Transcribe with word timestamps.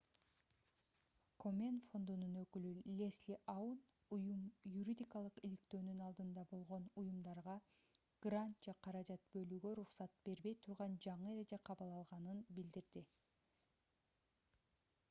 комен 1.43 1.75
фондунун 1.89 2.37
өкүлү 2.43 2.69
лесли 3.01 3.35
аун 3.53 3.75
уюм 4.17 4.39
юридикалык 4.77 5.37
иликтөөнүн 5.49 6.01
алдында 6.07 6.45
болгон 6.55 6.89
уюмдарга 7.03 7.55
грант 8.29 8.67
же 8.71 8.75
каражат 8.89 9.29
бөлүүгө 9.37 9.73
уруксат 9.75 10.19
бербей 10.31 10.59
турган 10.67 10.97
жаңы 11.09 11.33
эреже 11.37 11.61
кабыл 11.71 11.97
алынганын 12.01 12.41
билдирди 12.61 13.05